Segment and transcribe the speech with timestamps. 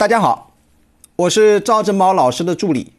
[0.00, 0.54] 大家好，
[1.14, 2.94] 我是赵正宝老师的助理，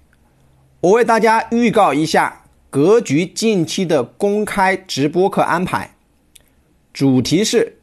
[0.82, 5.96] 我为大家预告一下格局近期的公开直播课安排，
[6.94, 7.80] 主题是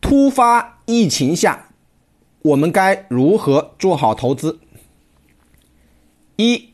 [0.00, 1.68] 突发疫情下
[2.42, 4.58] 我们该如何做好投资。
[6.34, 6.70] 一、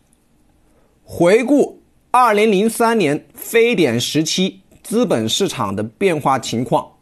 [1.04, 1.82] 回顾
[2.12, 6.92] 二零零三年非典时期资本市场的变化情况。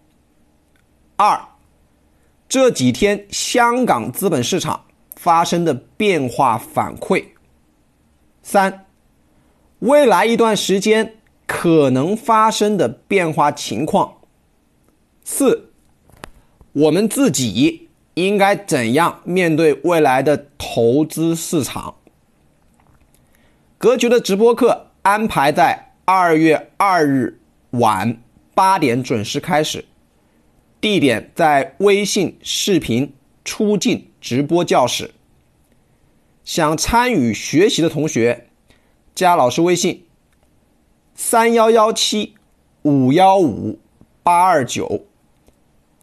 [1.15, 1.41] 二、
[2.51, 7.27] 这几天香港资本市场发生的变化反馈。
[8.43, 8.87] 三、
[9.79, 11.15] 未来一段时间
[11.47, 14.17] 可能发生的变化情况。
[15.23, 15.71] 四、
[16.73, 21.95] 我们自己应该怎样面对未来的投资市场？
[23.79, 27.39] 格局的直播课安排在二月二日
[27.71, 28.21] 晚
[28.57, 29.85] 八点准时开始，
[30.81, 33.13] 地点在微信视频
[33.45, 35.13] 出镜直播教室。
[36.45, 38.49] 想参与学习的同学，
[39.15, 40.05] 加老师微信：
[41.15, 42.35] 三幺幺七
[42.83, 43.79] 五幺五
[44.23, 45.05] 八二九，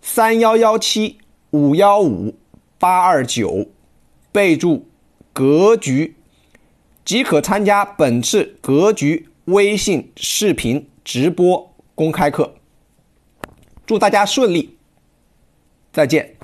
[0.02, 1.18] 三幺幺七
[1.50, 2.36] 五幺五
[2.78, 3.66] 八二九，
[4.32, 4.88] 备注
[5.34, 6.16] “格局”。
[7.04, 12.56] 即可参加本次格局微信视频直播公开课。
[13.88, 14.78] 祝大家顺利，
[15.92, 16.37] 再见。